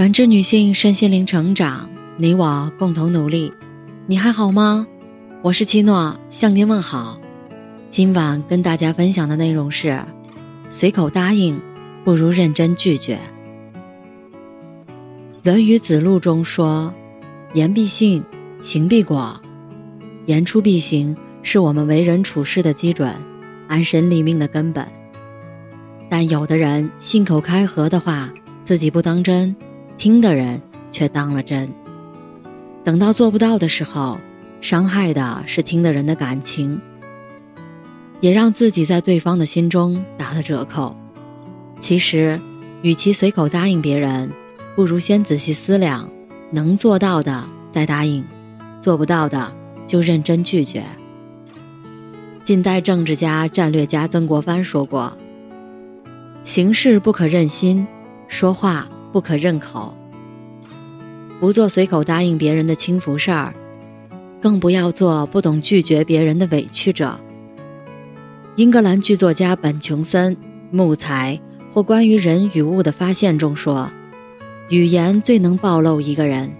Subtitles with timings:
[0.00, 3.52] 感知女性身心灵成长，你我共同努力。
[4.06, 4.86] 你还好吗？
[5.42, 7.20] 我是七诺，向您问好。
[7.90, 10.00] 今晚跟大家分享的内容是：
[10.70, 11.60] 随口答应
[12.02, 13.16] 不如认真拒绝。
[15.42, 16.94] 《论语子路》中说
[17.52, 18.24] ：“言必信，
[18.62, 19.38] 行必果。
[20.24, 23.14] 言出必行，是我们为人处事的基准，
[23.68, 24.86] 安身立命的根本。
[26.08, 28.32] 但有的人信口开河的话，
[28.64, 29.54] 自己不当真。”
[30.00, 30.58] 听的人
[30.90, 31.68] 却当了真，
[32.82, 34.18] 等到做不到的时候，
[34.62, 36.80] 伤害的是听的人的感情，
[38.20, 40.96] 也让自己在对方的心中打了折扣。
[41.80, 42.40] 其实，
[42.80, 44.32] 与其随口答应别人，
[44.74, 46.08] 不如先仔细思量，
[46.50, 48.24] 能做到的再答应，
[48.80, 49.52] 做不到的
[49.86, 50.82] 就认真拒绝。
[52.42, 55.12] 近代政治家、战略家曾国藩说过
[56.42, 57.86] ：“行事不可任心，
[58.28, 59.92] 说话。”不可任口，
[61.40, 63.54] 不做随口答应别人的轻浮事儿，
[64.42, 67.18] 更不要做不懂拒绝别人的委屈者。
[68.56, 70.36] 英格兰剧作家本·琼森
[70.70, 71.40] 《木材
[71.72, 73.90] 或关于人与物的发现》中说
[74.68, 76.52] ：“语言最能暴露一个人，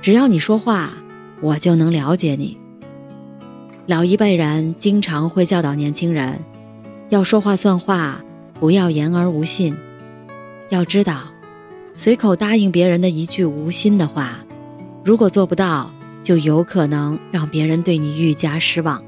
[0.00, 0.92] 只要你说话，
[1.42, 2.56] 我就能了解你。”
[3.84, 6.42] 老一辈人经常会教导年轻人，
[7.10, 8.24] 要说话算话，
[8.58, 9.76] 不要言而无信。
[10.70, 11.24] 要知道。
[11.98, 14.38] 随口答应别人的一句无心的话，
[15.04, 15.90] 如果做不到，
[16.22, 19.02] 就有可能让别人对你愈加失望。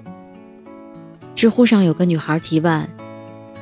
[1.37, 2.89] 知乎上有个女孩提问：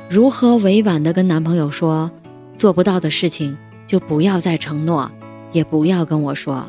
[0.09, 2.09] 如何委婉的跟男朋友说，
[2.57, 5.11] 做不到的事情就不要再承诺，
[5.51, 6.67] 也不要跟我说？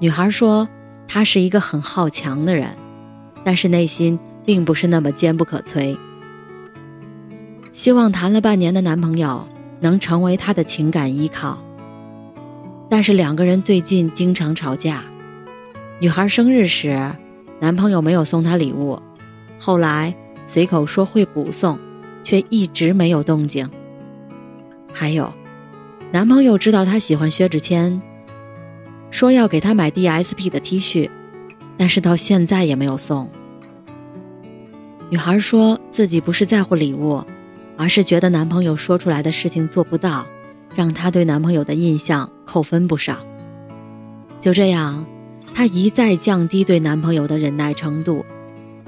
[0.00, 0.68] 女孩说，
[1.06, 2.70] 她是一个很好强的人，
[3.44, 5.96] 但是内心并不是那么坚不可摧，
[7.70, 9.46] 希望谈了半年的男朋友。
[9.80, 11.58] 能成为他的情感依靠，
[12.88, 15.04] 但是两个人最近经常吵架。
[15.98, 17.10] 女孩生日时，
[17.60, 19.00] 男朋友没有送她礼物，
[19.58, 20.14] 后来
[20.44, 21.78] 随口说会补送，
[22.22, 23.68] 却一直没有动静。
[24.92, 25.32] 还有，
[26.10, 28.00] 男朋友知道她喜欢薛之谦，
[29.10, 31.10] 说要给她买 DSP 的 T 恤，
[31.76, 33.30] 但是到现在也没有送。
[35.08, 37.22] 女孩说自己不是在乎礼物。
[37.76, 40.26] 而是觉得男朋友说出来的事情做不到，
[40.74, 43.16] 让她对男朋友的印象扣分不少。
[44.40, 45.04] 就这样，
[45.54, 48.24] 她一再降低对男朋友的忍耐程度，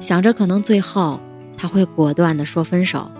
[0.00, 1.20] 想着可能最后
[1.56, 3.10] 他会果断的说分手。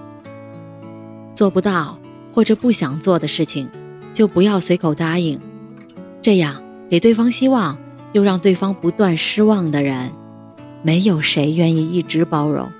[1.34, 1.98] 做不到
[2.32, 3.68] 或者不想做的事情，
[4.12, 5.40] 就不要随口答应，
[6.22, 7.76] 这样给对方希望，
[8.12, 10.10] 又让对方不断失望的人，
[10.82, 12.70] 没有谁愿意一直包容。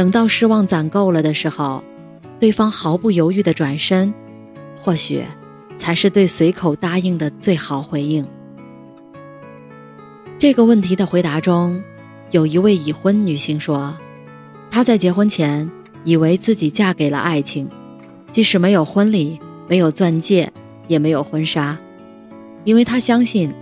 [0.00, 1.84] 等到失望攒够了的时候，
[2.38, 4.14] 对方毫不犹豫的转身，
[4.74, 5.22] 或许
[5.76, 8.26] 才是对随口答应的最好回应。
[10.38, 11.84] 这个问题的回答中，
[12.30, 13.94] 有一位已婚女性说
[14.72, 15.70] ：“她在结婚前
[16.04, 17.68] 以为自己嫁给了爱情，
[18.32, 19.38] 即使没有婚礼、
[19.68, 20.50] 没有钻戒、
[20.88, 21.76] 也没有婚纱，
[22.64, 23.52] 因为她相信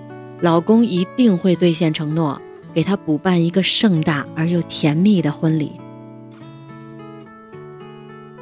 [0.41, 2.41] 老公一定会兑现承诺，
[2.73, 5.73] 给她补办一个盛大而又甜蜜的婚礼。”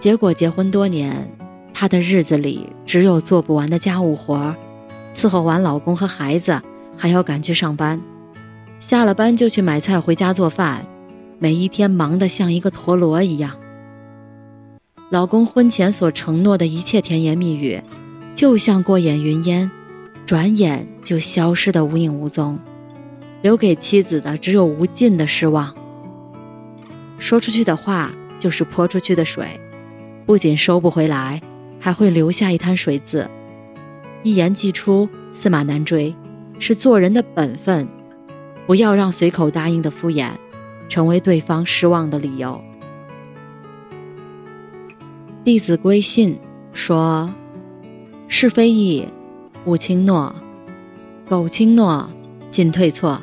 [0.07, 1.29] 结果结婚多年，
[1.75, 4.55] 她的日子里只有做不完的家务活儿，
[5.13, 6.63] 伺候完老公和孩子，
[6.97, 8.01] 还要赶去上班，
[8.79, 10.87] 下了班就去买菜回家做饭，
[11.41, 13.57] 每一天忙得像一个陀螺一样。
[15.11, 17.83] 老公婚前所承诺的一切甜言蜜语，
[18.33, 19.69] 就像过眼云烟，
[20.25, 22.57] 转眼就消失得无影无踪，
[23.43, 25.75] 留给妻子的只有无尽的失望。
[27.19, 29.61] 说出去的话就是泼出去的水。
[30.27, 31.41] 不仅收不回来，
[31.79, 33.31] 还会留下一滩水渍。
[34.25, 36.13] 一言既出，驷马难追，
[36.59, 37.87] 是做人的本分。
[38.67, 40.31] 不要让随口答应的敷衍，
[40.89, 42.61] 成为对方失望的理由。
[45.45, 46.37] 《弟子规》信
[46.73, 47.33] 说
[48.27, 49.07] ：“是非易，
[49.65, 50.35] 勿轻诺；
[51.29, 52.11] 苟轻诺，
[52.51, 53.23] 进退错。”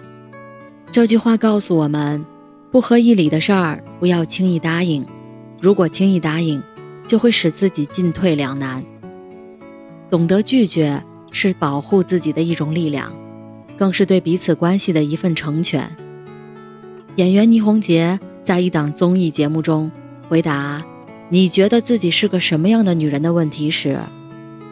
[0.89, 2.25] 这句话告诉我们，
[2.71, 5.05] 不合义理的事儿不要轻易答应。
[5.59, 6.63] 如果轻易答应，
[7.05, 8.83] 就会使自己进退两难。
[10.09, 13.11] 懂得拒绝是保护自己的一种力量，
[13.77, 15.89] 更是对彼此关系的一份成全。
[17.15, 19.91] 演员倪虹洁在一档综艺节目中
[20.27, 20.83] 回答
[21.29, 23.99] “你觉得自己是个什么样的女人”的问题时，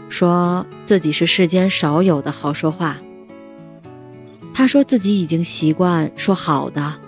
[0.10, 2.98] 说自己是世间少有的好说话。
[4.54, 7.00] 她说自己已经习惯说好的，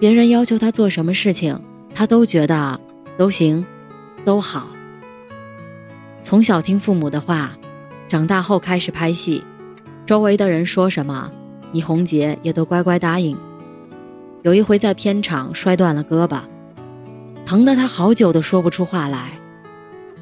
[0.00, 1.58] 别人要求她做什么事情，
[1.94, 2.78] 她都觉得
[3.16, 3.64] 都行。
[4.24, 4.68] 都好。
[6.20, 7.52] 从小听父母的话，
[8.08, 9.44] 长大后开始拍戏，
[10.06, 11.30] 周围的人说什么，
[11.72, 13.36] 倪虹洁也都乖乖答应。
[14.42, 16.40] 有一回在片场摔断了胳膊，
[17.44, 19.32] 疼得他好久都说不出话来。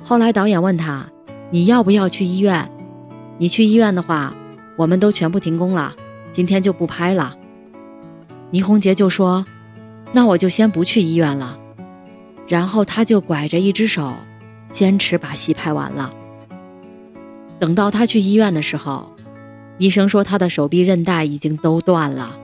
[0.02, 1.06] 后来导演问他
[1.50, 2.70] ：“你要不要去医院？
[3.38, 4.35] 你去医院的话，
[4.76, 5.94] 我们都全部停工了，
[6.32, 7.37] 今天就不拍了。”
[8.50, 9.44] 倪虹洁就说
[10.12, 11.58] ：“那我就先不去医院了。”
[12.50, 14.12] 然后他就拐着一只手，
[14.73, 16.12] 坚持把戏拍完了。
[17.61, 19.12] 等到他去医院的时候，
[19.79, 22.37] 医生说他的手臂韧带已经都断了，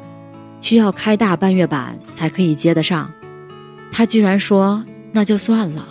[0.61, 3.13] 需要开大半月板才可以接得上。
[3.91, 5.89] 他居然说：“那就算了。”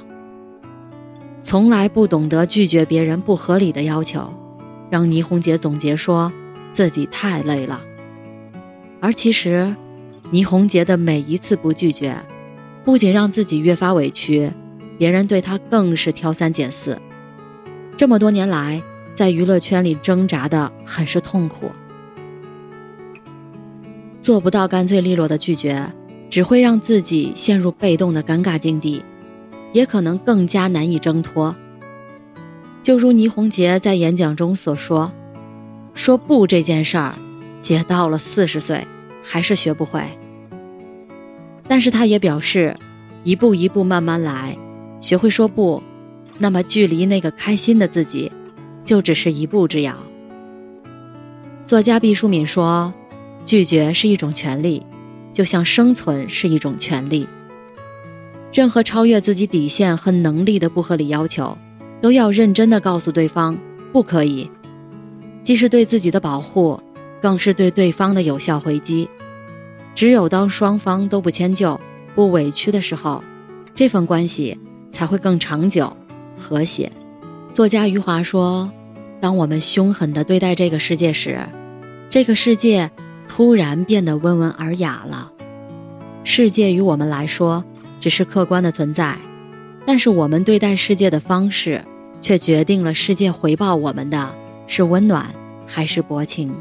[1.43, 4.33] 从来不懂得拒绝别人不合理的要求，
[4.89, 6.31] 让倪虹洁总结说
[6.71, 7.81] 自己太累了。
[9.01, 9.75] 而其实，
[10.31, 12.15] 倪虹洁的每一次不拒绝。
[12.85, 14.49] 不仅让自己越发委屈，
[14.97, 16.97] 别人对他更是挑三拣四。
[17.97, 18.81] 这么多年来，
[19.15, 21.71] 在娱乐圈里挣扎的很是痛苦。
[24.21, 25.91] 做不到干脆利落的拒绝，
[26.29, 29.01] 只会让自己陷入被动的尴尬境地，
[29.73, 31.55] 也可能更加难以挣脱。
[32.83, 35.11] 就如倪虹洁在演讲中所说
[35.95, 37.15] ：“说不这件事儿，
[37.61, 38.85] 姐到了四十岁
[39.23, 40.03] 还是学不会。”
[41.67, 42.75] 但是他也表示，
[43.23, 44.57] 一步一步慢慢来，
[44.99, 45.81] 学会说不，
[46.37, 48.31] 那么距离那个开心的自己，
[48.83, 49.95] 就只是一步之遥。
[51.65, 52.93] 作家毕淑敏说
[53.45, 54.85] ：“拒绝是一种权利，
[55.33, 57.27] 就像生存是一种权利。
[58.53, 61.57] 任何超越自己底线和能力的不合理要求，
[61.99, 63.57] 都要认真的告诉对方
[63.91, 64.49] 不可以，
[65.41, 66.79] 既是对自己的保护，
[67.19, 69.09] 更是对对方的有效回击。”
[69.95, 71.79] 只有当双方都不迁就、
[72.13, 73.23] 不委屈的时候，
[73.73, 74.59] 这份关系
[74.91, 75.95] 才会更长久、
[76.37, 76.91] 和谐。
[77.53, 78.69] 作家余华说
[79.21, 81.39] ：“当我们凶狠地对待这个世界时，
[82.09, 82.91] 这个世界
[83.25, 85.31] 突然变得温文尔雅了。
[86.25, 87.63] 世界于我们来说
[88.01, 89.17] 只是客观的存在，
[89.85, 91.81] 但是我们对待世界的方式，
[92.19, 94.35] 却决定了世界回报我们的
[94.67, 95.33] 是温暖
[95.65, 96.53] 还是薄情。”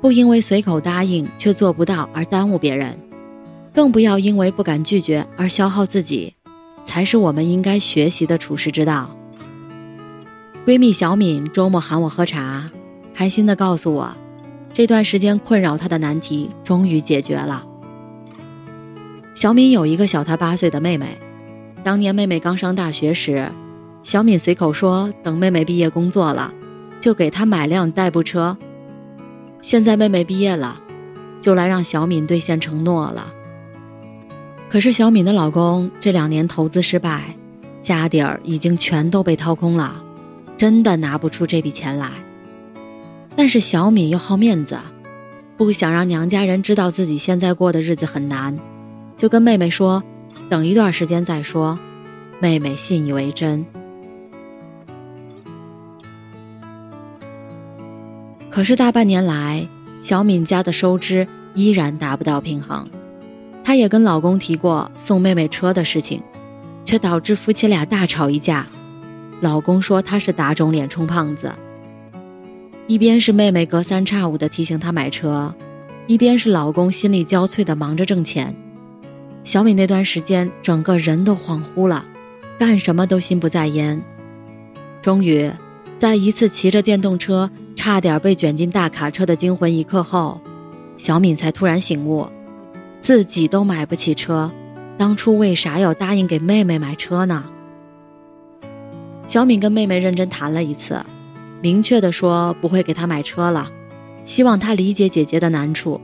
[0.00, 2.98] 不因为随口答应却做不到而耽误别人，
[3.74, 6.34] 更不要因为不敢拒绝而消耗自己，
[6.82, 9.14] 才是我们应该学习的处世之道。
[10.64, 12.70] 闺蜜小敏周末喊我喝茶，
[13.12, 14.16] 开心地告诉我，
[14.72, 17.66] 这段时间困扰她的难题终于解决了。
[19.34, 21.18] 小敏有一个小她八岁的妹妹，
[21.84, 23.50] 当年妹妹刚上大学时，
[24.02, 26.54] 小敏随口说等妹妹毕业工作了，
[27.00, 28.56] 就给她买辆代步车。
[29.62, 30.80] 现在妹妹毕业了，
[31.40, 33.32] 就来让小敏兑现承诺了。
[34.68, 37.36] 可是小敏的老公这两年投资失败，
[37.82, 40.02] 家底儿已经全都被掏空了，
[40.56, 42.08] 真的拿不出这笔钱来。
[43.36, 44.78] 但是小敏又好面子，
[45.56, 48.58] 不想让娘家人知道自己现在过的日子很难，
[49.16, 50.02] 就跟妹妹说，
[50.48, 51.78] 等一段时间再说。
[52.38, 53.66] 妹妹信以为真。
[58.50, 59.66] 可是大半年来，
[60.00, 62.88] 小敏家的收支依然达不到平衡。
[63.62, 66.20] 她也跟老公提过送妹妹车的事情，
[66.84, 68.66] 却导致夫妻俩大吵一架。
[69.40, 71.52] 老公说她是打肿脸充胖子。
[72.88, 75.54] 一边是妹妹隔三差五的提醒他买车，
[76.08, 78.52] 一边是老公心力交瘁的忙着挣钱。
[79.44, 82.04] 小敏那段时间整个人都恍惚了，
[82.58, 84.02] 干什么都心不在焉。
[85.00, 85.48] 终于，
[86.00, 87.48] 在一次骑着电动车。
[87.76, 90.38] 差点被卷进大卡车的惊魂一刻后，
[90.98, 92.26] 小敏才突然醒悟，
[93.00, 94.52] 自己都买不起车，
[94.98, 97.42] 当初为啥要答应给妹妹买车呢？
[99.26, 101.02] 小敏跟妹妹认真谈了一次，
[101.62, 103.70] 明确的说不会给她买车了，
[104.26, 105.98] 希望她理解姐姐的难处。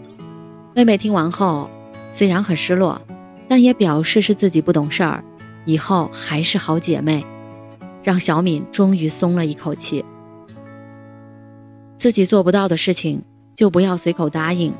[0.74, 1.68] 妹妹听完后，
[2.10, 2.98] 虽然很失落，
[3.46, 5.22] 但也表示是自己不懂事儿，
[5.66, 7.22] 以后还是好姐妹，
[8.06, 10.04] 让小敏终于松了一口气。
[11.98, 13.20] 自己做不到的事情，
[13.52, 14.72] 就不要随口答应，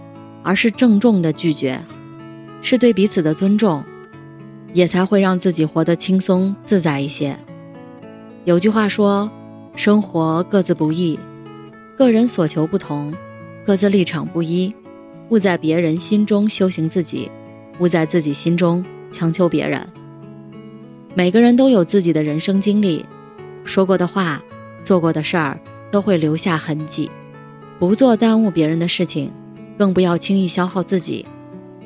[0.45, 1.81] 而是郑重的拒绝，
[2.63, 3.83] 是对彼此的尊重，
[4.73, 7.37] 也才会让自己活得轻松自在一些。
[8.45, 9.29] 有句话说
[9.75, 11.19] ：“生活各自不易，
[11.99, 13.13] 个人所求不同，
[13.65, 14.73] 各自立场不一，
[15.31, 17.29] 勿在别人心中修行自己，
[17.81, 19.85] 勿在自己心中强求别人。”
[21.17, 23.05] 每个人都有自己的人生经历，
[23.67, 24.43] 说过的话，
[24.83, 25.61] 做过的事儿。
[25.89, 27.09] 都会留下痕迹，
[27.79, 29.31] 不做耽误别人的事情，
[29.79, 31.25] 更不要轻易消耗自己，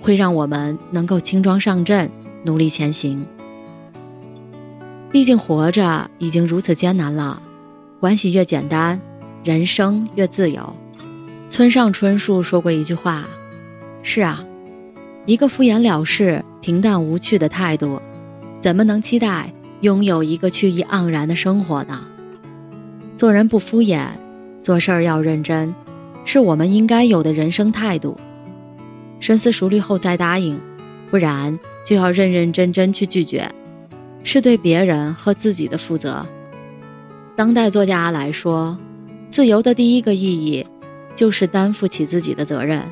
[0.01, 2.11] 会让我们能够轻装上阵，
[2.45, 3.25] 努力前行。
[5.13, 7.41] 毕竟活着已经如此艰难了，
[8.01, 8.99] 关系越简单，
[9.45, 10.75] 人生越自由。
[11.49, 13.29] 村上春树说过一句话
[14.03, 14.45] ：“是啊，
[15.27, 18.01] 一个敷衍了事、平淡无趣的态度，
[18.61, 22.07] 怎么能期待拥有一个趣意盎然的生活呢？”
[23.17, 24.07] 做人不敷衍，
[24.59, 25.75] 做事儿要认真，
[26.25, 28.17] 是我们应该有的人生态度。
[29.21, 30.59] 深思熟虑后再答应，
[31.11, 33.51] 不然就要认认真真去拒绝，
[34.25, 36.27] 是对别人和自己的负责。
[37.37, 38.79] 当代作家来说，
[39.29, 40.67] 自由的第一个意义，
[41.15, 42.83] 就是担负起自己的责任。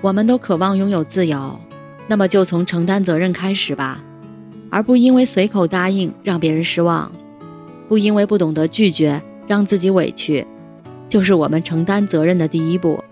[0.00, 1.60] 我们都渴望拥有自由，
[2.06, 4.02] 那么就从承担责任开始吧，
[4.72, 7.12] 而不因为随口答应让别人失望，
[7.88, 9.22] 不因为不懂得拒绝。
[9.44, 10.46] 让自己委屈，
[11.08, 13.02] 就是我们承担责任的第一步。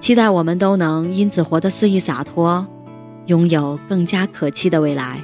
[0.00, 2.66] 期待我们都能因此活得肆意洒脱，
[3.26, 5.22] 拥有更加可期的未来。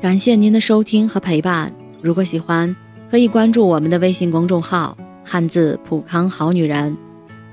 [0.00, 1.72] 感谢您的收听和陪伴。
[2.00, 2.74] 如果喜欢，
[3.10, 6.96] 可以关注我们的微信公众号“汉字普康好女人”，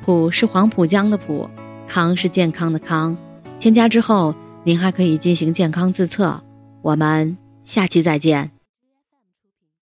[0.03, 1.47] 普是黄浦江的浦，
[1.87, 3.15] 康是健康的康。
[3.59, 6.41] 添加之后，您还可以进行健康自测。
[6.81, 8.58] 我们下期再见。